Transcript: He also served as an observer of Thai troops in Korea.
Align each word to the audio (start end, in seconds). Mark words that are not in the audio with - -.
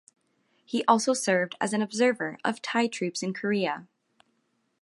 He 0.65 0.83
also 0.85 1.13
served 1.13 1.53
as 1.61 1.73
an 1.73 1.83
observer 1.83 2.39
of 2.43 2.59
Thai 2.59 2.87
troops 2.87 3.21
in 3.21 3.35
Korea. 3.35 3.85